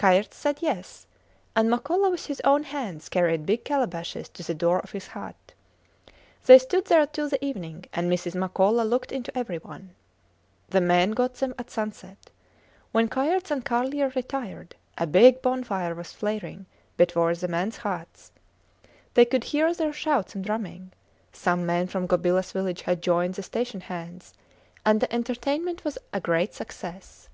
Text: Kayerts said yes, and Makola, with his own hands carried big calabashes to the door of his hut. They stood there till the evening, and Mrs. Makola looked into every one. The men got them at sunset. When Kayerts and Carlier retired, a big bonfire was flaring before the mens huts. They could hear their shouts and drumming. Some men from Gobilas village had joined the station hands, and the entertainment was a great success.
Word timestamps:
Kayerts 0.00 0.34
said 0.36 0.58
yes, 0.62 1.06
and 1.54 1.70
Makola, 1.70 2.10
with 2.10 2.26
his 2.26 2.40
own 2.40 2.64
hands 2.64 3.08
carried 3.08 3.46
big 3.46 3.62
calabashes 3.64 4.28
to 4.30 4.42
the 4.42 4.52
door 4.52 4.80
of 4.80 4.90
his 4.90 5.06
hut. 5.06 5.36
They 6.46 6.58
stood 6.58 6.86
there 6.86 7.06
till 7.06 7.28
the 7.28 7.44
evening, 7.44 7.84
and 7.92 8.10
Mrs. 8.10 8.34
Makola 8.34 8.82
looked 8.82 9.12
into 9.12 9.30
every 9.38 9.58
one. 9.58 9.94
The 10.70 10.80
men 10.80 11.12
got 11.12 11.34
them 11.34 11.54
at 11.56 11.70
sunset. 11.70 12.30
When 12.90 13.08
Kayerts 13.08 13.52
and 13.52 13.64
Carlier 13.64 14.08
retired, 14.16 14.74
a 14.98 15.06
big 15.06 15.40
bonfire 15.40 15.94
was 15.94 16.10
flaring 16.12 16.66
before 16.96 17.36
the 17.36 17.46
mens 17.46 17.76
huts. 17.76 18.32
They 19.14 19.24
could 19.24 19.44
hear 19.44 19.72
their 19.72 19.92
shouts 19.92 20.34
and 20.34 20.44
drumming. 20.44 20.90
Some 21.32 21.64
men 21.64 21.86
from 21.86 22.08
Gobilas 22.08 22.50
village 22.50 22.82
had 22.82 23.00
joined 23.02 23.34
the 23.34 23.42
station 23.44 23.82
hands, 23.82 24.34
and 24.84 25.00
the 25.00 25.14
entertainment 25.14 25.84
was 25.84 25.96
a 26.12 26.18
great 26.20 26.54
success. 26.54 27.28